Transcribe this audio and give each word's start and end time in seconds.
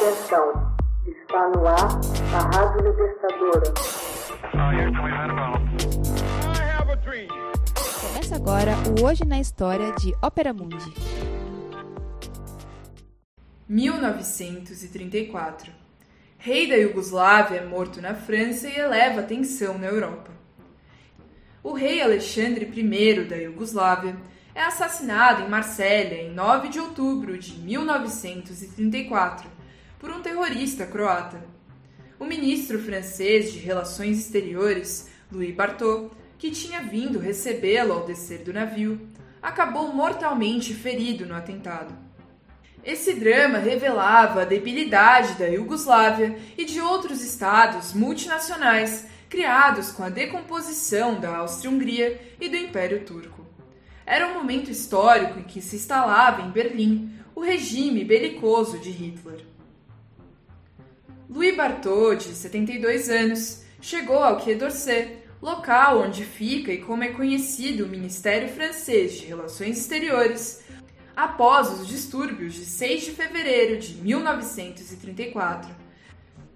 Atenção, 0.00 0.76
está 1.08 1.48
no 1.48 1.66
ar 1.66 1.88
a 2.32 2.38
Rádio 2.56 2.88
Libertadora. 2.88 3.74
Começa 8.00 8.36
agora 8.36 8.76
o 8.96 9.04
Hoje 9.04 9.24
na 9.24 9.40
História 9.40 9.90
de 9.94 10.14
Ópera 10.22 10.54
Mundi. 10.54 10.94
1934. 13.68 15.72
Rei 16.38 16.68
da 16.68 16.76
Iugoslávia 16.76 17.58
é 17.58 17.66
morto 17.66 18.00
na 18.00 18.14
França 18.14 18.68
e 18.68 18.78
eleva 18.78 19.22
a 19.22 19.24
tensão 19.24 19.78
na 19.78 19.88
Europa. 19.88 20.30
O 21.60 21.72
rei 21.72 22.00
Alexandre 22.00 22.70
I 22.72 23.24
da 23.24 23.34
Iugoslávia 23.34 24.14
é 24.54 24.62
assassinado 24.62 25.42
em 25.42 25.48
Marsella 25.48 26.14
em 26.14 26.32
9 26.32 26.68
de 26.68 26.78
outubro 26.78 27.36
de 27.36 27.58
1934 27.58 29.57
por 29.98 30.10
um 30.10 30.20
terrorista 30.20 30.86
croata. 30.86 31.42
O 32.18 32.24
ministro 32.24 32.78
francês 32.78 33.52
de 33.52 33.58
Relações 33.58 34.18
Exteriores, 34.18 35.08
Louis 35.30 35.54
Barthot, 35.54 36.10
que 36.38 36.50
tinha 36.50 36.80
vindo 36.82 37.18
recebê-lo 37.18 37.92
ao 37.92 38.06
descer 38.06 38.38
do 38.38 38.52
navio, 38.52 39.00
acabou 39.42 39.92
mortalmente 39.92 40.72
ferido 40.74 41.26
no 41.26 41.34
atentado. 41.34 41.94
Esse 42.84 43.14
drama 43.14 43.58
revelava 43.58 44.42
a 44.42 44.44
debilidade 44.44 45.34
da 45.34 45.46
Iugoslávia 45.46 46.38
e 46.56 46.64
de 46.64 46.80
outros 46.80 47.22
estados 47.22 47.92
multinacionais 47.92 49.06
criados 49.28 49.90
com 49.90 50.02
a 50.02 50.08
decomposição 50.08 51.20
da 51.20 51.36
Áustria-Hungria 51.38 52.20
e 52.40 52.48
do 52.48 52.56
Império 52.56 53.04
Turco. 53.04 53.46
Era 54.06 54.28
um 54.28 54.34
momento 54.34 54.70
histórico 54.70 55.38
em 55.38 55.42
que 55.42 55.60
se 55.60 55.76
instalava 55.76 56.40
em 56.42 56.50
Berlim 56.50 57.12
o 57.34 57.40
regime 57.40 58.04
belicoso 58.04 58.78
de 58.78 58.90
Hitler. 58.90 59.44
Louis 61.30 61.54
Barthot, 61.54 62.26
de 62.26 62.34
72 62.34 63.10
anos, 63.10 63.62
chegou 63.82 64.16
ao 64.16 64.40
Quai 64.40 64.54
d'Orsay, 64.54 65.18
local 65.42 66.00
onde 66.00 66.24
fica 66.24 66.72
e 66.72 66.78
como 66.78 67.04
é 67.04 67.08
conhecido 67.08 67.84
o 67.84 67.88
Ministério 67.88 68.48
Francês 68.48 69.12
de 69.18 69.26
Relações 69.26 69.76
Exteriores, 69.76 70.64
após 71.14 71.70
os 71.70 71.86
distúrbios 71.86 72.54
de 72.54 72.64
6 72.64 73.04
de 73.04 73.10
fevereiro 73.10 73.78
de 73.78 73.96
1934, 73.96 75.70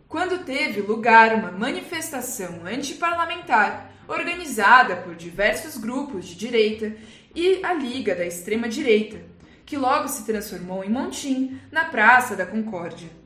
quando 0.08 0.42
teve 0.42 0.80
lugar 0.80 1.34
uma 1.34 1.52
manifestação 1.52 2.64
antiparlamentar 2.64 3.92
organizada 4.08 4.96
por 4.96 5.14
diversos 5.14 5.76
grupos 5.76 6.26
de 6.26 6.34
direita 6.34 6.96
e 7.34 7.62
a 7.62 7.74
Liga 7.74 8.14
da 8.14 8.24
Extrema-Direita, 8.24 9.20
que 9.66 9.76
logo 9.76 10.08
se 10.08 10.24
transformou 10.24 10.82
em 10.82 10.88
montim 10.88 11.60
na 11.70 11.84
Praça 11.84 12.34
da 12.34 12.46
Concórdia 12.46 13.20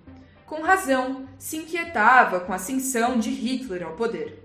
com 0.47 0.63
razão, 0.63 1.29
se 1.39 1.57
inquietava 1.57 2.41
com 2.41 2.53
a 2.53 2.57
ascensão 2.57 3.19
de 3.19 3.31
Hitler 3.31 3.83
ao 3.83 3.95
poder. 3.95 4.45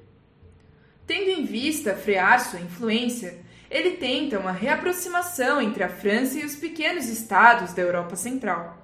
Tendo 1.06 1.30
em 1.30 1.46
vista 1.46 1.96
frear 1.96 2.40
sua 2.40 2.60
influência, 2.60 3.40
ele 3.70 3.92
tenta 3.92 4.40
uma 4.40 4.52
reaproximação 4.52 5.62
entre 5.62 5.84
a 5.84 5.90
França 5.90 6.40
e 6.40 6.46
os 6.46 6.56
pequenos 6.56 7.08
estados 7.08 7.74
da 7.74 7.82
Europa 7.82 8.16
Central. 8.16 8.78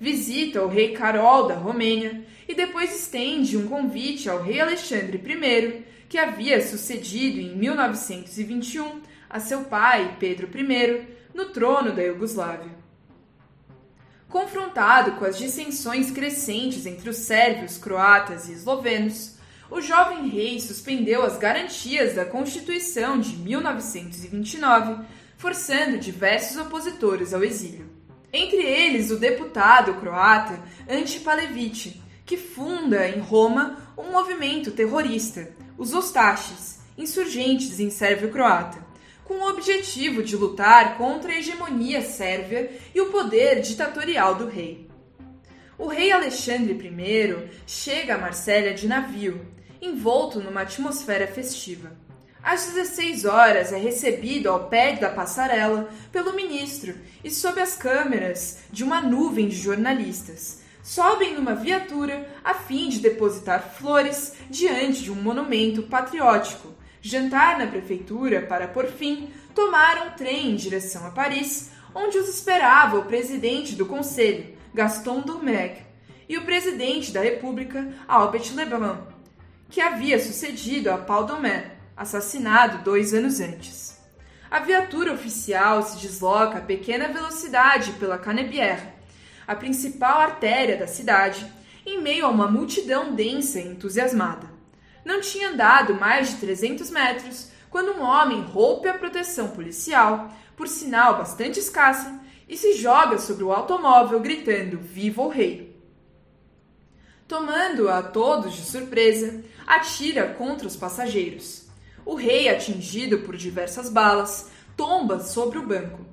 Visita 0.00 0.62
o 0.62 0.68
rei 0.68 0.92
Carol 0.92 1.46
da 1.46 1.54
Romênia 1.54 2.24
e 2.48 2.54
depois 2.54 2.94
estende 2.94 3.56
um 3.56 3.68
convite 3.68 4.28
ao 4.28 4.42
rei 4.42 4.60
Alexandre 4.60 5.18
I, 5.18 5.84
que 6.08 6.18
havia 6.18 6.60
sucedido 6.60 7.40
em 7.40 7.56
1921 7.56 9.00
a 9.28 9.40
seu 9.40 9.64
pai, 9.64 10.16
Pedro 10.18 10.48
I, 10.54 11.06
no 11.34 11.46
trono 11.46 11.92
da 11.92 12.02
Iugoslávia. 12.02 12.82
Confrontado 14.32 15.12
com 15.12 15.26
as 15.26 15.36
dissensões 15.36 16.10
crescentes 16.10 16.86
entre 16.86 17.10
os 17.10 17.18
sérvios, 17.18 17.76
croatas 17.76 18.48
e 18.48 18.52
eslovenos, 18.52 19.34
o 19.70 19.78
jovem 19.82 20.26
rei 20.26 20.58
suspendeu 20.58 21.22
as 21.22 21.36
garantias 21.36 22.14
da 22.14 22.24
Constituição 22.24 23.20
de 23.20 23.36
1929, 23.36 25.04
forçando 25.36 25.98
diversos 25.98 26.56
opositores 26.56 27.34
ao 27.34 27.44
exílio. 27.44 27.90
Entre 28.32 28.62
eles, 28.62 29.10
o 29.10 29.18
deputado 29.18 29.92
croata 30.00 30.58
Ante 30.88 31.20
Palevic, 31.20 32.00
que 32.24 32.38
funda 32.38 33.06
em 33.06 33.20
Roma 33.20 33.76
um 33.98 34.12
movimento 34.12 34.70
terrorista, 34.70 35.50
os 35.76 35.92
Ostaches, 35.92 36.80
insurgentes 36.96 37.78
em 37.78 37.90
sérvio-croata, 37.90 38.91
com 39.32 39.44
o 39.44 39.48
objetivo 39.48 40.22
de 40.22 40.36
lutar 40.36 40.98
contra 40.98 41.32
a 41.32 41.36
hegemonia 41.36 42.02
sérvia 42.02 42.70
e 42.94 43.00
o 43.00 43.10
poder 43.10 43.62
ditatorial 43.62 44.34
do 44.34 44.46
rei. 44.46 44.86
O 45.78 45.86
rei 45.86 46.12
Alexandre 46.12 46.74
I 46.74 47.48
chega 47.66 48.14
a 48.14 48.18
Marsella 48.18 48.74
de 48.74 48.86
navio, 48.86 49.46
envolto 49.80 50.38
numa 50.38 50.60
atmosfera 50.60 51.26
festiva. 51.26 51.96
Às 52.42 52.66
16 52.66 53.24
horas 53.24 53.72
é 53.72 53.78
recebido 53.78 54.50
ao 54.50 54.68
pé 54.68 54.96
da 54.96 55.08
passarela 55.08 55.88
pelo 56.10 56.34
ministro 56.34 56.94
e 57.24 57.30
sob 57.30 57.58
as 57.58 57.74
câmeras 57.74 58.58
de 58.70 58.84
uma 58.84 59.00
nuvem 59.00 59.48
de 59.48 59.56
jornalistas. 59.56 60.60
Sobem 60.82 61.34
numa 61.34 61.54
viatura 61.54 62.28
a 62.44 62.52
fim 62.52 62.90
de 62.90 62.98
depositar 62.98 63.76
flores 63.78 64.34
diante 64.50 65.02
de 65.02 65.10
um 65.10 65.14
monumento 65.14 65.84
patriótico 65.84 66.81
jantar 67.02 67.58
na 67.58 67.66
prefeitura 67.66 68.40
para, 68.40 68.68
por 68.68 68.86
fim, 68.86 69.30
tomar 69.54 70.06
um 70.06 70.10
trem 70.10 70.52
em 70.52 70.56
direção 70.56 71.04
a 71.04 71.10
Paris, 71.10 71.70
onde 71.94 72.16
os 72.16 72.28
esperava 72.28 72.98
o 72.98 73.04
presidente 73.04 73.74
do 73.74 73.84
conselho, 73.84 74.56
Gaston 74.72 75.20
Doumergue, 75.20 75.82
e 76.28 76.38
o 76.38 76.44
presidente 76.44 77.12
da 77.12 77.20
República, 77.20 77.92
Albert 78.08 78.54
Lebrun, 78.54 78.96
que 79.68 79.80
havia 79.80 80.18
sucedido 80.18 80.90
a 80.90 80.96
Paul 80.96 81.24
Doumer, 81.24 81.72
assassinado 81.96 82.84
dois 82.84 83.12
anos 83.12 83.40
antes. 83.40 84.00
A 84.50 84.60
viatura 84.60 85.12
oficial 85.12 85.82
se 85.82 85.98
desloca 85.98 86.58
a 86.58 86.62
pequena 86.62 87.08
velocidade 87.08 87.92
pela 87.92 88.18
Canebière, 88.18 88.92
a 89.46 89.54
principal 89.54 90.20
artéria 90.20 90.76
da 90.76 90.86
cidade, 90.86 91.44
em 91.84 92.00
meio 92.00 92.26
a 92.26 92.28
uma 92.28 92.46
multidão 92.46 93.14
densa 93.14 93.58
e 93.58 93.66
entusiasmada. 93.66 94.61
Não 95.04 95.20
tinha 95.20 95.50
andado 95.50 95.94
mais 95.94 96.30
de 96.30 96.36
300 96.36 96.90
metros 96.90 97.50
quando 97.68 97.92
um 97.92 98.02
homem 98.02 98.42
rompe 98.42 98.88
a 98.88 98.94
proteção 98.94 99.48
policial, 99.48 100.30
por 100.56 100.68
sinal 100.68 101.16
bastante 101.16 101.58
escassa, 101.58 102.20
e 102.48 102.56
se 102.56 102.74
joga 102.74 103.18
sobre 103.18 103.42
o 103.42 103.52
automóvel 103.52 104.20
gritando: 104.20 104.78
Viva 104.78 105.22
o 105.22 105.28
rei! 105.28 105.74
Tomando 107.26 107.88
a 107.88 108.02
todos 108.02 108.54
de 108.54 108.62
surpresa, 108.62 109.42
atira 109.66 110.34
contra 110.34 110.66
os 110.66 110.76
passageiros. 110.76 111.66
O 112.04 112.14
rei, 112.14 112.48
atingido 112.48 113.20
por 113.20 113.36
diversas 113.36 113.88
balas, 113.88 114.50
tomba 114.76 115.20
sobre 115.20 115.58
o 115.58 115.66
banco. 115.66 116.04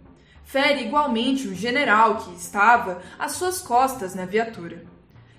Fere 0.45 0.85
igualmente 0.85 1.47
um 1.47 1.53
general 1.53 2.17
que 2.17 2.33
estava 2.35 3.01
às 3.19 3.33
suas 3.33 3.59
costas 3.59 4.15
na 4.15 4.25
viatura. 4.25 4.85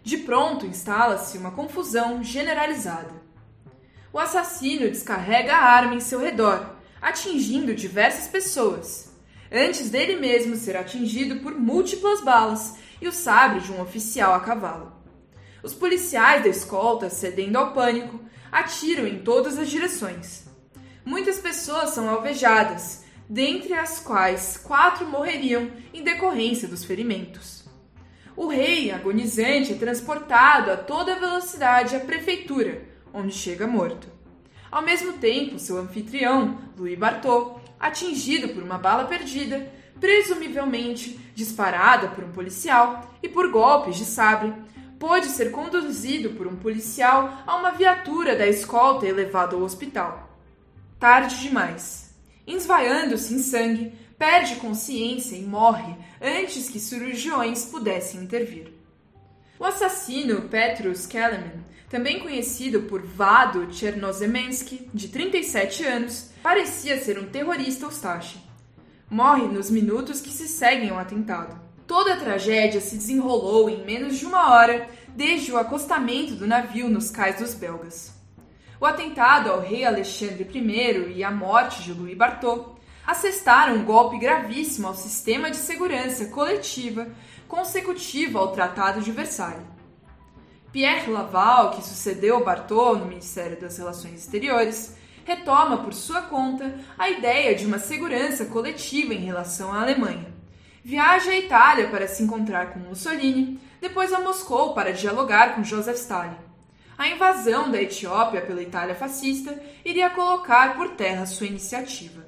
De 0.02 0.18
pronto 0.18 0.66
instala-se 0.66 1.38
uma 1.38 1.50
confusão 1.50 2.22
generalizada 2.22 3.29
o 4.12 4.18
assassino 4.18 4.88
descarrega 4.88 5.54
a 5.54 5.64
arma 5.64 5.94
em 5.94 6.00
seu 6.00 6.18
redor, 6.18 6.76
atingindo 7.00 7.74
diversas 7.74 8.28
pessoas, 8.28 9.12
antes 9.50 9.90
dele 9.90 10.16
mesmo 10.16 10.56
ser 10.56 10.76
atingido 10.76 11.40
por 11.40 11.58
múltiplas 11.58 12.20
balas 12.20 12.76
e 13.00 13.08
o 13.08 13.12
sabre 13.12 13.60
de 13.60 13.72
um 13.72 13.80
oficial 13.80 14.34
a 14.34 14.40
cavalo. 14.40 14.92
Os 15.62 15.74
policiais 15.74 16.42
da 16.42 16.48
escolta, 16.48 17.10
cedendo 17.10 17.56
ao 17.56 17.72
pânico, 17.72 18.20
atiram 18.50 19.06
em 19.06 19.20
todas 19.20 19.58
as 19.58 19.68
direções. 19.68 20.44
Muitas 21.04 21.38
pessoas 21.38 21.90
são 21.90 22.08
alvejadas, 22.08 23.04
dentre 23.28 23.74
as 23.74 24.00
quais 24.00 24.56
quatro 24.56 25.06
morreriam 25.06 25.70
em 25.94 26.02
decorrência 26.02 26.66
dos 26.66 26.84
ferimentos. 26.84 27.64
O 28.36 28.48
rei, 28.48 28.90
agonizante, 28.90 29.72
é 29.72 29.76
transportado 29.76 30.70
a 30.70 30.76
toda 30.76 31.18
velocidade 31.18 31.94
à 31.94 32.00
prefeitura, 32.00 32.82
onde 33.12 33.32
chega 33.32 33.66
morto. 33.66 34.08
Ao 34.70 34.82
mesmo 34.82 35.14
tempo, 35.14 35.58
seu 35.58 35.78
anfitrião, 35.78 36.58
Louis 36.76 36.98
Barthot, 36.98 37.60
atingido 37.78 38.50
por 38.50 38.62
uma 38.62 38.78
bala 38.78 39.04
perdida, 39.04 39.70
presumivelmente 39.98 41.18
disparada 41.34 42.08
por 42.08 42.24
um 42.24 42.32
policial 42.32 43.10
e 43.22 43.28
por 43.28 43.50
golpes 43.50 43.96
de 43.96 44.04
sabre, 44.04 44.54
pôde 44.98 45.26
ser 45.26 45.50
conduzido 45.50 46.30
por 46.30 46.46
um 46.46 46.56
policial 46.56 47.42
a 47.46 47.56
uma 47.56 47.72
viatura 47.72 48.36
da 48.36 48.46
escolta 48.46 49.06
e 49.06 49.12
levado 49.12 49.56
ao 49.56 49.62
hospital. 49.62 50.30
Tarde 50.98 51.40
demais. 51.40 52.14
Ensvaiando-se 52.46 53.34
em 53.34 53.38
sangue, 53.38 53.92
perde 54.18 54.56
consciência 54.56 55.34
e 55.34 55.42
morre 55.42 55.96
antes 56.20 56.68
que 56.68 56.78
cirurgiões 56.78 57.64
pudessem 57.64 58.20
intervir. 58.20 58.79
O 59.60 59.64
assassino 59.66 60.48
Petrus 60.48 61.04
Kelemen, 61.04 61.62
também 61.90 62.18
conhecido 62.18 62.84
por 62.84 63.02
Vado 63.02 63.70
Chernozemensky, 63.70 64.88
de 64.94 65.08
37 65.08 65.84
anos, 65.84 66.30
parecia 66.42 66.98
ser 66.98 67.18
um 67.18 67.26
terrorista 67.26 67.86
Ostache. 67.86 68.38
Morre 69.10 69.42
nos 69.48 69.70
minutos 69.70 70.18
que 70.22 70.30
se 70.30 70.48
seguem 70.48 70.88
ao 70.88 70.98
atentado. 70.98 71.60
Toda 71.86 72.14
a 72.14 72.16
tragédia 72.16 72.80
se 72.80 72.96
desenrolou 72.96 73.68
em 73.68 73.84
menos 73.84 74.16
de 74.16 74.24
uma 74.24 74.50
hora 74.50 74.88
desde 75.08 75.52
o 75.52 75.58
acostamento 75.58 76.34
do 76.36 76.46
navio 76.46 76.88
nos 76.88 77.10
cais 77.10 77.38
dos 77.38 77.52
belgas. 77.52 78.14
O 78.80 78.86
atentado 78.86 79.50
ao 79.50 79.60
rei 79.60 79.84
Alexandre 79.84 80.48
I 80.54 81.18
e 81.18 81.22
a 81.22 81.30
morte 81.30 81.82
de 81.82 81.92
Louis 81.92 82.16
Barthô 82.16 82.76
assestaram 83.06 83.74
um 83.74 83.84
golpe 83.84 84.18
gravíssimo 84.18 84.86
ao 84.86 84.94
sistema 84.94 85.50
de 85.50 85.58
segurança 85.58 86.26
coletiva 86.28 87.08
consecutivo 87.50 88.38
ao 88.38 88.52
Tratado 88.52 89.02
de 89.02 89.10
Versalhes. 89.10 89.66
Pierre 90.72 91.10
Laval, 91.10 91.72
que 91.72 91.84
sucedeu 91.84 92.44
Barthô 92.44 92.96
no 92.96 93.06
Ministério 93.06 93.60
das 93.60 93.76
Relações 93.76 94.20
Exteriores, 94.20 94.96
retoma 95.24 95.78
por 95.78 95.92
sua 95.92 96.22
conta 96.22 96.78
a 96.96 97.10
ideia 97.10 97.54
de 97.56 97.66
uma 97.66 97.80
segurança 97.80 98.44
coletiva 98.44 99.12
em 99.12 99.24
relação 99.24 99.72
à 99.72 99.82
Alemanha. 99.82 100.32
Viaja 100.84 101.32
à 101.32 101.36
Itália 101.36 101.88
para 101.88 102.06
se 102.06 102.22
encontrar 102.22 102.72
com 102.72 102.78
Mussolini, 102.78 103.60
depois 103.80 104.12
a 104.12 104.20
Moscou 104.20 104.72
para 104.72 104.92
dialogar 104.92 105.56
com 105.56 105.64
Joseph 105.64 105.96
Stalin. 105.96 106.36
A 106.96 107.08
invasão 107.08 107.68
da 107.68 107.82
Etiópia 107.82 108.42
pela 108.42 108.62
Itália 108.62 108.94
fascista 108.94 109.60
iria 109.84 110.08
colocar 110.08 110.76
por 110.76 110.90
terra 110.90 111.26
sua 111.26 111.48
iniciativa. 111.48 112.24